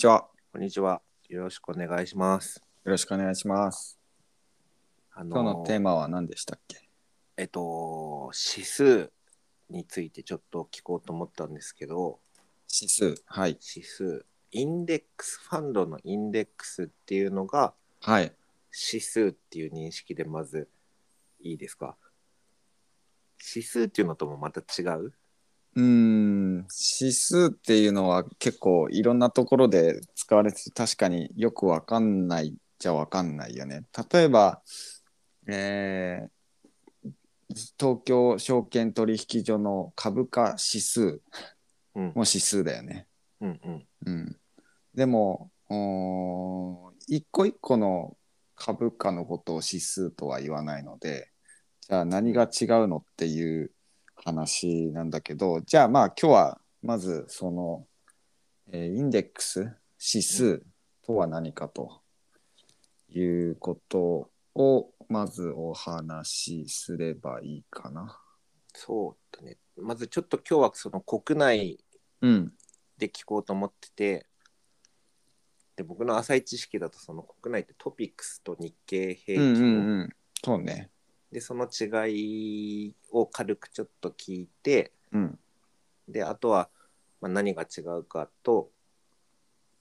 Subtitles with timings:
[0.00, 0.30] ちは。
[0.50, 1.02] こんにちは。
[1.28, 2.62] よろしくお願いします。
[2.86, 3.98] よろしくお願いします。
[5.12, 6.88] あの今日のテーマは何でしたっけ？
[7.36, 9.12] えっと、指数
[9.68, 12.18] についてちょっと聞こうと思ったんですけど、
[12.74, 13.14] 指数。
[13.26, 13.58] はい。
[13.76, 18.32] 指数、インデックス、ファンドのインデックスっていうのがはい。
[18.92, 20.70] 指数っていう認識でまず
[21.42, 21.98] いいですか？
[23.54, 25.12] 指数っていうのともまた違う？
[25.76, 26.66] うーん。
[27.00, 33.84] 指数っていうのは結構いろんなところで使われてて確かによくわかんないじゃわかんないよね。
[34.12, 34.62] 例えば、
[35.46, 36.30] えー
[37.78, 41.20] 東京証券取引所の株価指数
[41.96, 43.08] うんも指数だよね。
[43.40, 43.86] うんうん。
[44.06, 44.36] うん、
[44.94, 45.50] でも
[47.08, 48.16] 一個一個の
[48.54, 51.30] 株価のことを指数とは言わないので
[51.80, 53.72] じゃあ何が違うのっていう
[54.24, 57.86] 話なんだけどじゃあまあ今日はまずその、
[58.72, 59.60] えーインデックス
[60.14, 60.62] 指数
[61.02, 62.00] とは何かと
[63.08, 68.18] いうことをまずお話しすればいいかな。
[68.74, 69.58] そうだね。
[69.76, 71.78] まずちょっと今日はその国内
[72.22, 72.52] うん、
[72.98, 74.26] で聞こうと思ってて、
[75.76, 80.10] で僕の浅い知識だとその国内ってトピックスと日経平うん均、うんうん
[80.44, 80.90] そうね。
[81.32, 85.38] でその違いを軽くちょっと聞いてうん。
[86.08, 86.68] であとは、
[87.20, 88.70] まあ、何が違うかと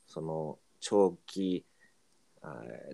[0.05, 1.65] その長期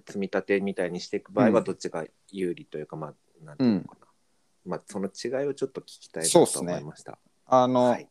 [0.08, 1.54] 積み立てみたいにしていく場合うん。
[1.54, 4.08] はどっちが有利というか、まあなんていうのかな、
[4.66, 7.20] まあその違いをちょっと聞きたいなと思いました。
[7.46, 8.10] あの、はい、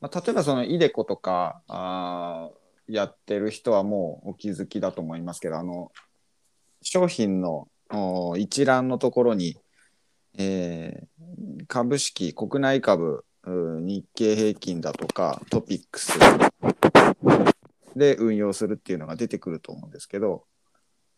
[0.00, 5.92] まあ、例えばそのイデコとかあーやってる人はもうお気づきだと思いますけどあの
[6.82, 7.68] 商品のお
[8.38, 9.56] 一覧のところに、
[10.38, 11.10] えー
[11.66, 16.18] 株式国内株日経平均だとかトピックス
[17.96, 20.44] で運用するっていうのが出てくると思うんですけど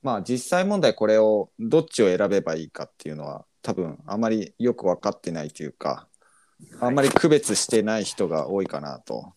[0.03, 6.07] まあ実際問題これをどっちを選べばいいかっていうのは多分あまりよく分かってないというか
[6.81, 9.33] あんまり区別してない人が多いかなと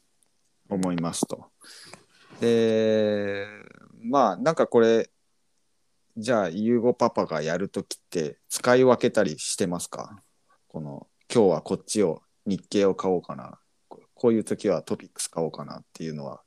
[0.70, 1.46] 思いますと。
[2.42, 3.48] で
[4.02, 5.10] まあなんかこれ
[6.18, 10.18] じゃあゆうごパパがやるときって使い分けたりしてますか？
[10.70, 13.60] この今日はこっちを日経を買おうかな。
[13.90, 16.42] ここういう時はトピックス買おうかなっていうのは。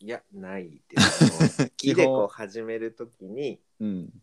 [0.00, 1.70] いやないです。
[1.78, 4.22] 基本イデコを始めるときに うん。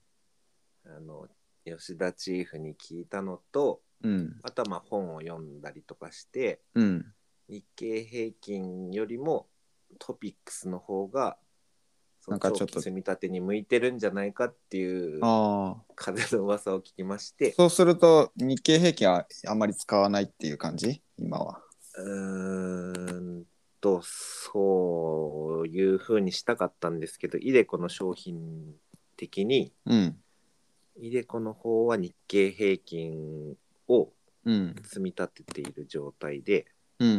[0.85, 1.27] あの
[1.65, 4.39] 吉田チーフに聞いたのとうん。
[4.43, 7.13] あとはまあ本を読んだりとかしてうん。
[7.49, 9.49] 日経平均よりも
[9.97, 11.39] トピックスの方が
[12.27, 12.81] なんかちょっと。
[12.81, 15.21] 積み立てに向いてるんじゃないかっていう
[15.95, 17.53] 風の噂を聞きまして。
[17.53, 21.01] そうすると日経平均はあんまり使わないっていう感じ？
[21.17, 21.61] 今は。
[21.97, 23.45] うーん
[23.79, 28.73] とそういうふうにしたかったんですけどイデコの商品
[29.15, 30.17] 的にうん。
[30.97, 33.55] イデコの方は日経平均
[33.87, 34.09] を
[34.43, 34.75] うん。
[34.83, 36.65] 積み立てている状態で
[36.99, 37.11] うんう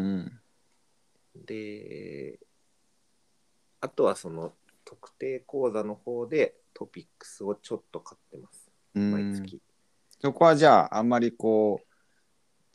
[1.38, 1.44] ん。
[1.46, 2.38] で
[3.80, 4.52] あとはその
[4.86, 8.70] 特定口座の方でトピックスをちょっと買ってます。
[8.94, 9.10] うん。
[9.10, 9.60] 毎月。
[10.22, 11.86] そこはじゃああんまりこう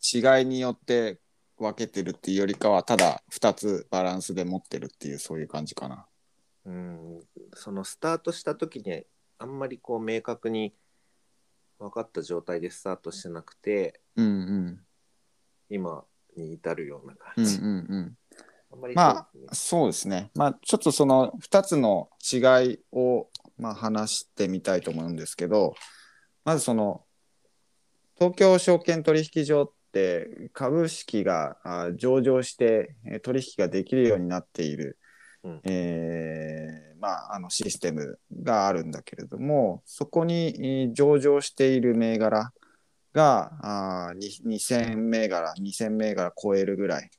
[0.03, 1.19] 違いによって
[1.57, 6.05] 分けてるっていうよりかはただ2つバランスで持ってるっていうそういう感じかな。
[6.65, 7.19] うん。
[7.55, 9.03] そのスタートした時に
[9.39, 10.75] あんまりこう明確に
[11.79, 14.85] 分かった状態でスタートしてなくてうんうん。
[15.69, 16.03] 今
[16.35, 18.17] に至るようなうんう感じ、んうん。
[18.71, 20.31] あんまりねあそうですね。
[20.35, 22.37] まあちょっとその2つの違
[22.73, 23.27] いを
[23.57, 25.75] まあ話してみたいと思うんですけど
[26.45, 27.03] まずその
[28.15, 34.97] 東京証券取引所って株式があ上場してえー取引ができるようになっている、
[35.43, 42.51] うんえーまあ、あのシステムがあるんだけれどもそこにえー上場している銘柄
[43.13, 47.09] があーに2000銘柄2000銘柄超えるぐらい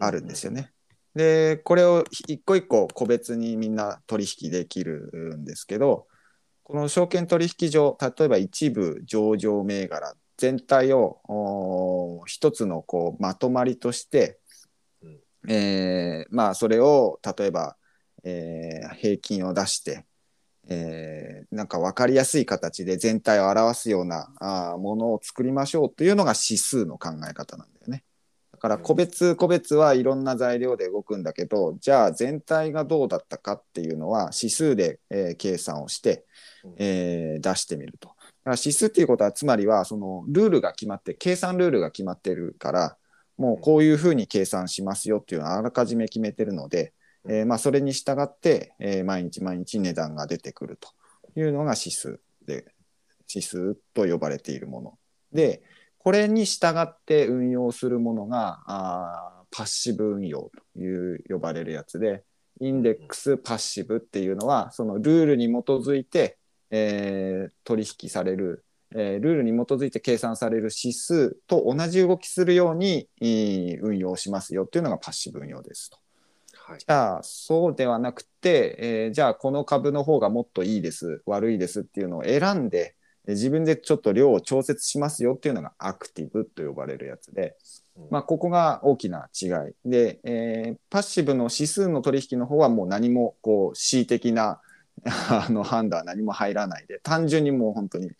[0.00, 0.72] あるんですよね。
[1.14, 6.06] でこれを一個一個個別にみんな取引できるんですけど
[6.62, 14.38] この証券取引所例えば一部上場銘柄全体を一つのこうまとまりとして、
[15.02, 15.20] うん
[15.52, 17.76] えーまあそれを例えば、
[18.24, 20.06] えー平均を出して、
[20.68, 28.04] えーなんか分かりやすい形で全体を表すようなあーものを作りましょうというのが指数の考え方なんだよね。
[28.60, 36.26] だから個別個別はいろんな材料で動くんだけどじゃあ全体がどうだったかっていうのは指数で、えー計算をして、
[36.76, 38.08] えー出してみると。
[38.08, 38.20] だか
[38.50, 42.96] ら指数っていうことはつまりはそのルールが決まって計算ルールが決まってるから
[43.38, 46.92] もうこういうふうに計算しますよっていうのをあらかじめ決めてるので、
[47.26, 50.90] えーまあ、それに従って、えー毎日毎日値段が出てくると
[51.34, 52.66] いうのが指数で
[53.34, 54.98] 指数と呼ばれているもの。
[55.32, 55.62] で
[56.02, 62.24] これに従って運用するものがあーパッシブ運用という呼ばれるやつで
[62.60, 66.38] インデックスパッシブっていうのはそのルールに基づいて、
[66.70, 68.64] えー取引される、
[68.94, 75.98] えールールに基づいて計算される指数と同じ動きするようにいい運用しますよっていうのがパッシブ運用ですと。
[76.54, 87.56] はいじゃあそうではなくて、えーじゃあこの株の方がもっといいです悪いですっていうのを選んでえー自分でちょっと量を調節しますよっていうのがアクティブと呼ばれるやつで、
[87.96, 88.08] うん。
[88.10, 89.50] まあ、ここが大きな違い。
[89.84, 94.60] で、えーパッシブの指数の取引の方はもう何もこう恣意的な
[95.04, 98.10] あの判断は何も入らないで単純にもう本当に、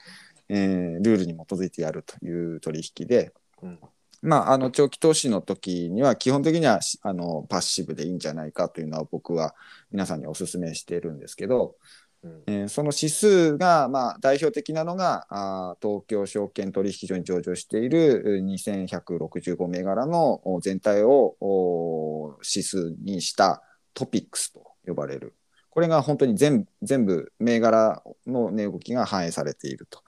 [0.49, 3.33] えールールに基づいてやるという取引で、
[3.63, 3.79] うん。
[4.23, 9.55] まあ、あの長期投資の時には基本的にはしあのパッシブでいいんじゃないかというのは僕は
[9.91, 11.77] 皆さんにお勧めしているんですけど、
[12.23, 12.43] うん。
[12.47, 23.63] えーその指数が、まあ、代表的なのがあー東京証券取引所に上場しているう2165銘柄のお全体をお指数にした
[23.95, 25.35] トピックスと呼ばれる。
[25.71, 30.03] これが本当に全全部銘柄の値動きが反映されていると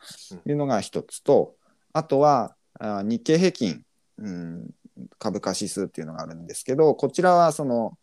[0.44, 1.54] いうのが一つと
[1.92, 3.84] あとはあー日経平均、
[4.18, 4.70] うん、
[5.18, 7.96] 株価指数っていうのがあるんですけどこちらはその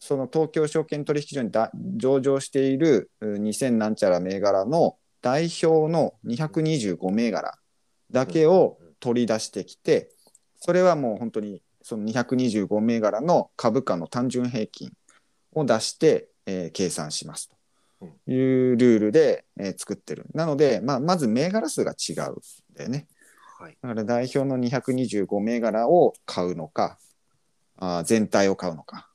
[0.00, 7.58] その東京証券取引所にだ上場しているう2000なんちゃら銘柄の代表の225銘柄
[8.10, 10.10] だけを取り出してきて
[10.58, 14.90] それはもう本当にその225銘柄の株価の単純平均
[15.52, 17.50] を出して、えー計算します
[17.98, 20.26] というルールで、えー作ってる。
[20.34, 22.16] なので、まあ、まず銘柄数が違うん
[22.74, 23.06] だよね。
[23.58, 26.98] はいだから代表の225銘柄を買うのか、
[27.76, 29.09] あー全体を買うのか。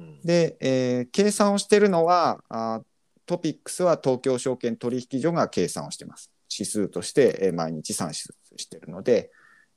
[0.00, 2.82] うんで、えー計算をしているのはあー
[3.26, 6.30] トピックスは東京証券取引所が計算をしています。
[6.52, 9.30] 指数として、えー毎日算出しているので、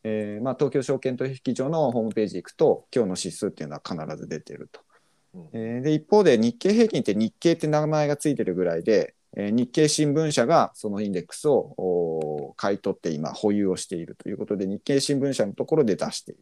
[0.04, 4.82] えーまあ、東京証券取引所のホームページ行くと今日の指数っていうのは必ず出てると。
[5.36, 16.42] うんえーで一方で日経平均って日経って名前がついてるぐらいで、えー日経新聞社がそのインデックスを買い取って今保有をしているということで日経新聞社のところで出している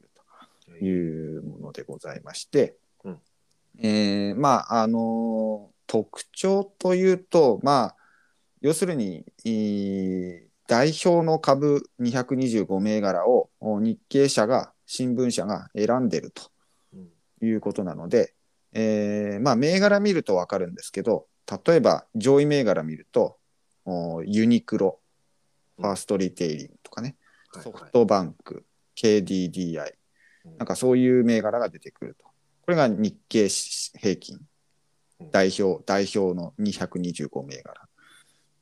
[0.66, 3.20] というものでございまして、うん
[3.80, 7.96] えーまああのー特徴というとまあ
[8.62, 9.26] 要するに
[10.68, 16.44] 代表の株225銘柄をお日経社が新聞社が選んでると
[16.94, 17.10] うん。
[17.46, 18.34] いうことなので、
[18.72, 21.28] えーまあ銘柄見ると分かるんですけど
[21.66, 23.38] 例えば上位銘柄見ると
[23.84, 25.00] おユニクロ
[25.78, 27.18] ファーストリテイリングとかね、
[27.54, 28.64] はいソフトバンク
[28.96, 29.92] KDDI
[30.46, 30.58] うん。
[30.58, 32.31] なんかそういう銘柄が出てくると
[32.72, 34.40] これが日経平均。
[35.20, 35.32] うん。
[35.32, 37.90] 代表代表の225銘柄。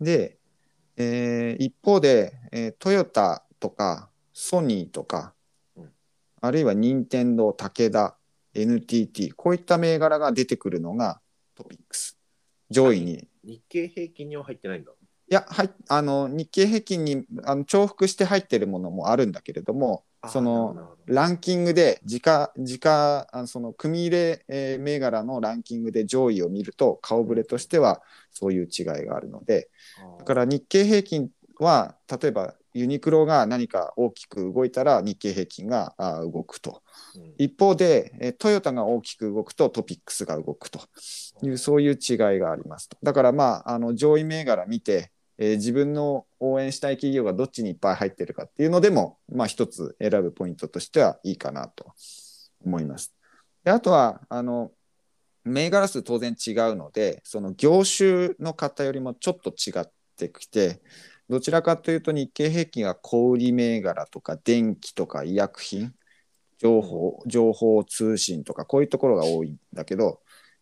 [0.02, 0.40] で、
[0.98, 5.36] えー一方で、えートヨタとかソニーとか、
[5.76, 5.92] うん。
[6.42, 8.18] あるいは任天堂武田
[8.56, 11.22] NTT こういった銘柄が出てくるのが
[11.54, 12.18] トピックス。
[12.72, 13.28] 上位に。
[13.44, 14.92] 日経平均には入ってないんだ。
[14.92, 28.02] いやはいあの日経平均にあの重複して入ってるものもあるんだけれどもあそのランキングで自家自家あのその組入れ、えー銘柄のランキングで上位を見ると顔ぶれとしては
[28.32, 29.70] そういう違いがあるので。
[30.20, 36.84] だから日経平均は例えばユニクロが何か大きく動いたら日経平均があ動くと。
[37.16, 37.34] うん。
[37.38, 40.80] 一方で、えートヨタが大きく動くとトピックスが動くと
[41.42, 42.98] いうそういう違いがありますと。
[43.02, 51.94] だからまああの上位銘柄見て、えー自分の応援したい企業がどっちにいっぱい入ってるかっていうのでもまあ一つ選ぶポイントとしてはいいかなと
[52.64, 53.16] 思います。
[53.64, 54.72] であとはあの
[55.46, 60.82] 銘柄数当然違うのでその業種の方よりもちょっと違ってきて
[61.30, 65.94] どちらかというと日経平均は小売銘柄とか電気とか医薬品
[66.58, 70.20] 情報情報通信とかこういうところが多いんだけど、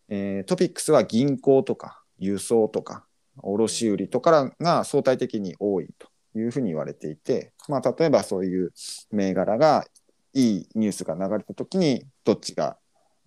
[0.08, 3.07] えートピックスは銀行とか輸送とか
[3.42, 8.72] 卸売とかが相対的に多いというふうに言われていて、まあ、例えばそういう
[9.10, 9.84] 銘柄が
[10.34, 12.76] いいニュースが流れた時にどっちが、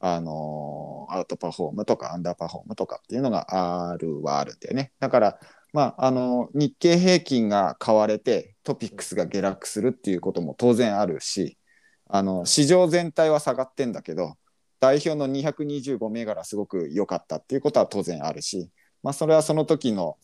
[0.04, 4.92] あのアウトパフォームとかアンダーパフォームとかっていうのがあるはあるんだよね。
[5.00, 5.40] だから
[5.74, 11.58] まあ、あの日経平均が買われてトピックスが下落するっていうことも当然あるし
[12.10, 14.36] あの市場全体は下がってんだけど
[14.82, 18.72] 代表の225銘柄すごく良かったっていうことは当然あるし、
[19.04, 20.18] まあ、それはその時の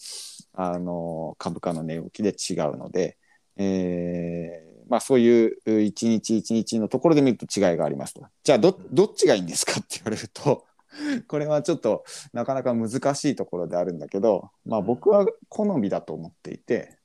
[0.54, 3.18] あの株価の値動きで違うので、
[3.58, 8.26] えーまあ、そういう一日一日のところで見ると違いがありますと。
[8.44, 10.66] じゃあどどっちがいいんですかって言われると
[11.28, 12.04] これはちょっと
[12.34, 16.98] なかなか難しいところであるんだけど、まあ、僕は好みだと思っていて、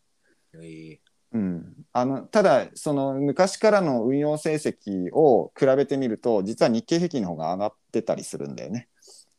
[0.55, 0.99] え
[1.33, 8.89] うん、あのただその昔からの運用成績を比べてみると実は日経平均の方が上がってたりするんだよね。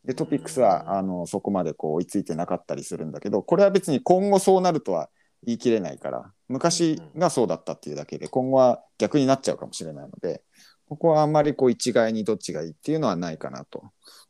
[0.05, 5.10] でトピックスうんはあのそこまでこう追いついてなかったりするんだけどこれは別に今後そうなるとは
[5.45, 10.41] 言い切れないから昔がそうだったっていうだけで今後は逆になっちゃうかもしれないので
[10.88, 13.83] ここはあんまりこう一概にどっちがいいっていうのはないかなと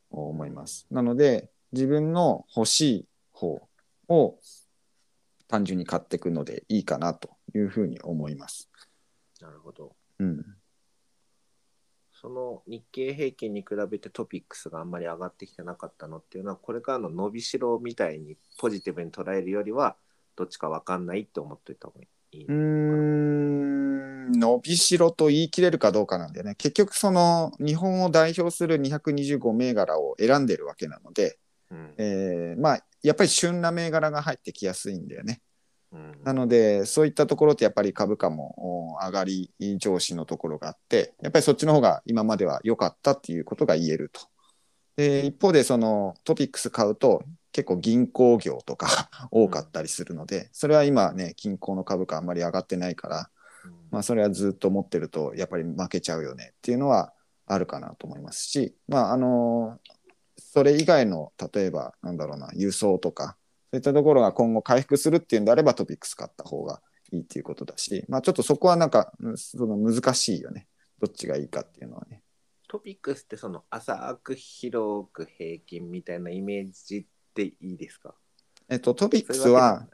[0.09, 0.87] 思います。
[0.91, 3.67] なので自分の欲しい方
[4.07, 4.35] を
[5.47, 8.69] 単純に買っていくのでいいかなというふうに思います。
[9.41, 9.95] なるほど。
[10.19, 10.45] うん、
[12.23, 19.97] その日経平均に比べてトピックスがあんまり上がってきてなかったのっていうのはこれからの伸びしろみたいにポジティブに捉えるよりは
[20.37, 22.45] どっちか分かんないって思っといた方がいい。
[22.45, 26.55] うーん伸びしろと言い切れるかどうかなんだよね。
[26.55, 31.37] 結局その日本を代表する225銘柄を選んでるわけなので、
[31.71, 35.41] うんえーまあやっぱり旬な銘柄が入ってきやすいんだよね。
[35.93, 44.21] うんなのでそういったところってやっぱり株価もお上がり上司のところがあってやっぱりそっちの方が今までは良かったっていうことが言えると。
[44.95, 53.29] で一方でそのトピックス買うと結構銀行業とか 多かったりするのでそれは今ね銀行の株価あんまり上がってないから
[53.91, 57.13] まあそれはずっと持ってるとやっぱり負けちゃうよねっていうのは
[57.45, 59.79] あるかなと思いますしまああの
[60.37, 63.37] それ以外の例えばなんだろうな輸送とか
[63.73, 70.67] そういったところが今後回復するっていうんであればトピックス買った方がいいっていうことだしまあちょっとそこはなんかうんその難しいよね。
[71.01, 72.21] どっちがいいかっていうのはね。
[72.69, 78.13] トピックスってその浅く広く平均みたいなイメージでいいですか？
[78.69, 79.87] えっとトピックスは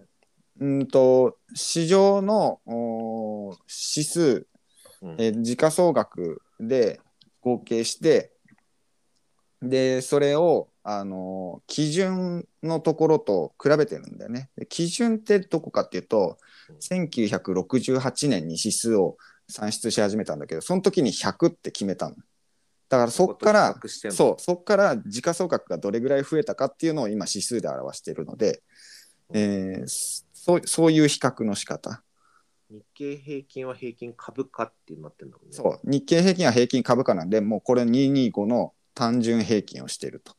[0.60, 3.56] うんと市場のお
[3.96, 4.46] 指数
[5.18, 7.00] えー時価総額で
[7.40, 8.34] 合計して
[9.62, 14.50] でそれを、あのー基準のところと比べてるんだよね。
[14.58, 16.40] で基準ってどこかっていうと
[16.82, 19.18] 1968年に指数を
[19.48, 22.16] 算出し始めたんだけどその時に100って決めたの。
[22.90, 28.64] だからそっからうそうそっから時価総額がどれぐらい増えたかっていうのを今指数で表しているので、
[29.32, 32.02] えーそうそういう比較の仕方。
[32.72, 35.54] 日経平均は平均株価ってなってるんだもんね。
[35.56, 40.34] そう日経平均は平均株価なんでもうこれ225の単純平均をしていると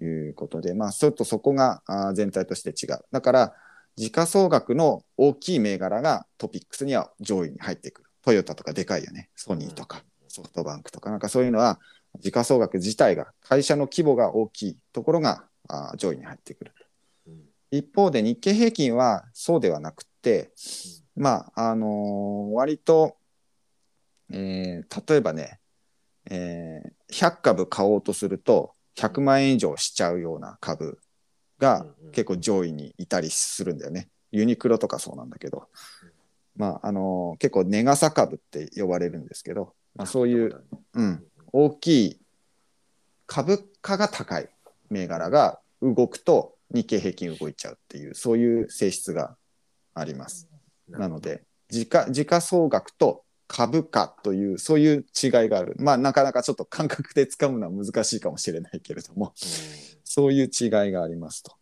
[0.00, 1.82] いうことでまあちょっとそこが
[2.14, 3.04] 全体として違う。
[3.12, 3.54] だから
[3.96, 8.10] 時価総額の大きい銘柄がトピックスには上位に入ってくる。
[8.22, 9.30] トヨタとかでかいよね。
[9.36, 11.78] ソニーとかソフトバンクとかなんかそういうのは
[12.20, 15.44] 時価総額自体が会社の規模が大きいところが
[15.96, 16.72] 上位に入ってくる。
[17.28, 17.42] うん。
[17.70, 20.50] 一方で日経平均はそうではなくって、
[21.16, 23.16] まああのー割と、
[24.30, 25.60] えー例えばね、
[26.30, 30.98] えー100株買おうとすると100万円以上しちゃうような株
[31.58, 34.08] が結構上位にいたりするんだよね。
[34.30, 35.68] ユニクロとかそうなんだけど、
[36.56, 42.20] まああのー結構値傘株って呼ばれるんですけど、まあ、そういう、うん、大きい
[43.26, 44.48] 株価が高い
[44.90, 49.36] 銘柄が動くと日経平均動いちゃうっていうそういう性質が
[49.94, 50.48] あります。
[50.88, 55.76] なので時価時価総額と株価というそういう違いがある。
[55.78, 59.32] まあなかなかちょっと感覚で掴むのは難しいかもしれないけれども。
[60.04, 61.52] そういう違いがありますと。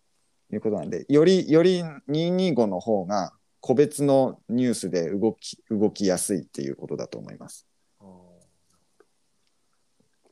[0.52, 7.66] いうことなんでよりより225の方が個別のニュースで動き動きやすいっていうことだと思います。
[8.00, 8.06] じ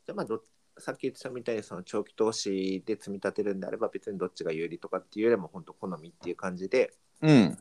[0.08, 0.42] ゃあまあど
[0.78, 6.92] さっき言ってたみたいにその長期投資で積み立てるんであれば別にどっちが有利とかっていうよりも本当好みっていう感じで、
[7.22, 7.58] うん、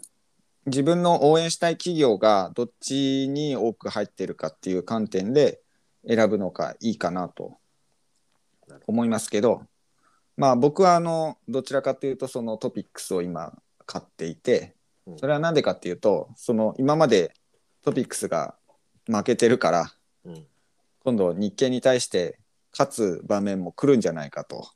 [0.65, 5.61] 自分の応援したい企業がどっちに多く入ってるかっていう観点で
[6.07, 7.57] 選ぶのがいいかなと
[8.87, 9.63] 思いますけど
[10.37, 13.53] まあ僕はあのどちらかというとそのトピックスを今
[13.85, 14.75] 買っていて
[15.07, 17.33] どそれは何でかっていうとその今まで
[17.83, 18.55] トピックスが
[19.07, 19.91] 負けてるから
[21.03, 22.39] 今度日経に対して
[22.71, 24.69] 勝つ場面も来るんじゃないかと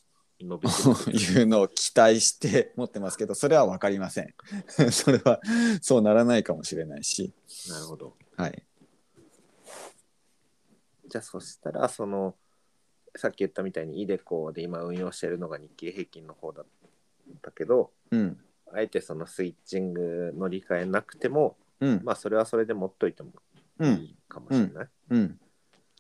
[0.44, 4.34] 伸びてる いうのを期待して持ってますけどそれは分かりません。
[4.92, 5.40] それは
[5.82, 7.34] そうならないかもしれないし。
[7.70, 8.18] なるほど。
[8.36, 8.64] はい。
[11.08, 12.36] じゃあそしたらその
[13.16, 16.66] さっき言ったみたいにイデコで今運用してるのが日経平均の方だっ
[17.42, 18.40] たけどうん。
[18.72, 22.02] あえてそのスイッチングの理解なくてもうん。
[22.04, 23.32] まあそれはそれで持っといても
[23.80, 25.40] うんいいかもしれない、うん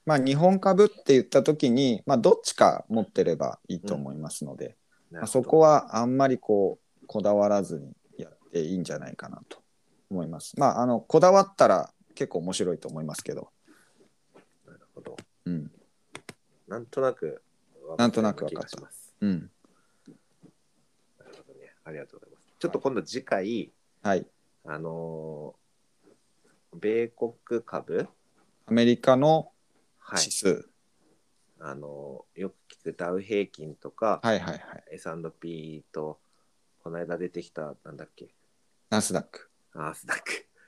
[0.06, 4.76] まあ日本株って言った時に、まあ、どっちか持ってればいいと思いますので、
[5.12, 9.60] まあ、なるほどそこはあんまりこうこだわらずにやっていいんじゃないかなと
[10.10, 10.60] 思います。
[10.60, 13.50] まああのこだわったら結構面白いと思いますけど、
[14.66, 15.72] なるほどうん、
[16.68, 17.42] なんとなく
[17.84, 18.90] 分なんとなく気分かった。
[19.22, 19.50] うん。
[21.20, 21.74] なるほどね。
[21.84, 22.44] ありがとうございます。
[22.60, 24.26] ちょっと今度次回、はい。
[24.66, 25.64] あのー
[26.76, 28.08] 米国株、
[28.66, 29.52] アメリカの
[30.14, 30.70] はい指、数。
[31.60, 34.84] あのーよく聞くダウ平均とか、はいはいはい。
[34.92, 36.20] S&P と、
[36.84, 38.34] この間出てきた、なんだっけ、
[38.90, 39.50] ナスダック。
[39.74, 40.24] アースダック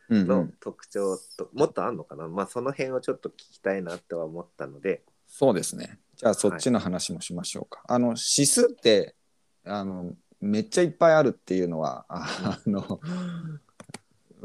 [0.09, 0.53] うん、うのん。
[0.59, 2.27] 特徴と、もっとあんのかな？
[2.27, 5.99] まあその辺をちょっと聞きたいなっては思ったので、そうですね。
[6.15, 7.83] じゃあそっちの話もしましょうか。
[7.87, 9.15] あの指数って
[9.63, 12.99] あのめっちゃいっぱいあるっていうのはああの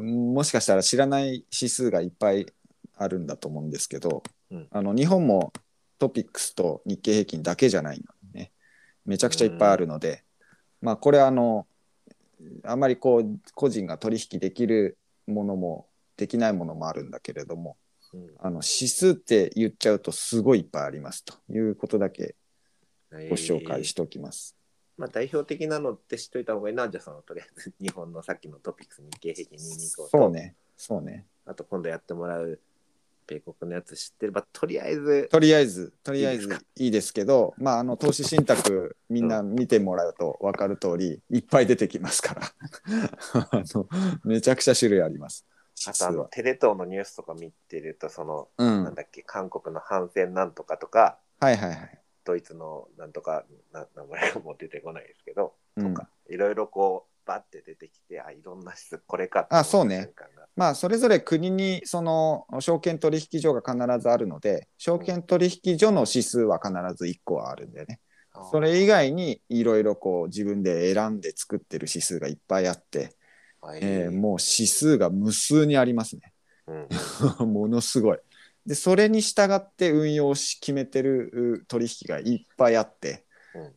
[0.02, 2.46] もしかしたら知らない指数がいっぱい
[2.96, 4.68] あるんだと思うんですけど、うん。
[4.70, 5.52] あの日本も
[5.98, 8.52] トピックスと日経平均だけじゃないのね。
[9.04, 10.24] めちゃくちゃいっぱいあるので、
[10.80, 11.66] まあこれはあの
[12.64, 17.76] あまりこう個人が取引できるものもできないものもあるんだけれども
[18.12, 18.30] うん。
[18.38, 22.34] あの指数って言っちゃうとすごいいっぱいありますということだけ
[23.10, 24.56] ご紹介しておきます。
[24.96, 27.72] まあ、代表的なのって知っといた方がいいな、じゃあそのとりあえず。
[27.80, 31.24] 日本のさっきのトピックス日経平均225と、そうね、そうね。
[31.46, 32.60] あと今度やってもらう
[33.30, 42.42] 米国のやつ知ってれば、とりあえず、とりあえず、とりあえずいいですけど、まあ、あの投資信託みんな見てもらうと分かる通り、いっぱい出てきますから
[43.52, 43.88] あの、
[44.24, 45.46] めちゃくちゃ種類あります。
[45.86, 46.24] あとあの。
[46.24, 48.68] テレ東のニュースとか見てると、その、うん。
[48.68, 51.98] はいなんだっけ、韓国の反戦なんとかとか、はいはい。
[52.24, 60.10] ドイツのなんとか、な名前がもう出てこないですけど、うんとか、いろいろこう、バッて出てきて、あ、いろんな質、これかってあそうね
[60.56, 68.00] まあ、それぞれ国にその証券取引所が必ずあるので、証券取引所の指数は必ず1個はあるんでね。
[68.50, 73.14] それ以外にいろいろこう自分で選んで作ってる指数がいっぱいあって、
[73.60, 76.32] はいえーもう指数が無数にありますね。
[77.38, 78.18] うん ものすごい。
[78.66, 83.29] でそれに従って運用し決めてるう取引がいっぱいあって、うん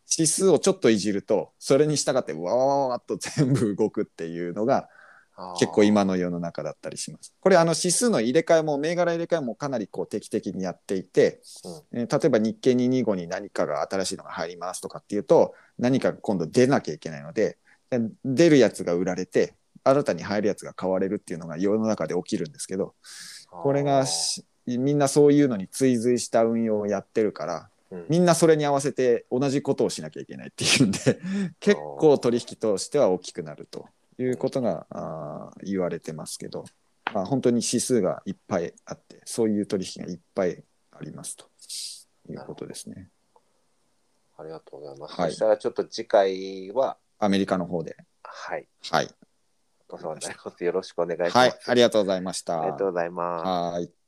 [0.10, 4.90] 指数をちょっといじるとそれに従ってわわわわっと 全部動くっていうのが
[5.60, 7.34] 結構今の世の中だったりします。
[7.40, 11.42] これあの指数の入れ替えも銘柄入れ替えもかなりこう定期的にやっていて、
[11.92, 17.58] えー例えば日経225に何かが新しいのが入りますとかっていうと何かが今度出なきゃいけないので
[17.90, 22.96] で出るやつが売られて新たに入るやつが買われるっていうのが世の中で起きるんですけど
[23.50, 27.73] これがしみんなそういうのに追随した運用をやってるからうん
[28.10, 31.20] みんなそれに合わせて同じことをしなきゃいけないっていうんで
[31.60, 36.66] 結構取引としては大きくなるということがあー言われてますけど、
[37.14, 41.46] まあ、本当に指数がいっぱいあってそういう取引がいっぱいありますと
[42.32, 43.10] いうことですね。
[44.38, 45.20] ありがとうございます。
[45.20, 47.96] はいそしたらちょっと次回は、アメリカの方で。
[48.24, 49.10] はい、はい。
[49.90, 50.64] お世話になります。
[50.64, 51.38] よろしくお願いします。
[51.38, 52.62] はい、ありがとうございました。
[52.62, 53.76] ありがとうございます。
[53.76, 54.03] はい。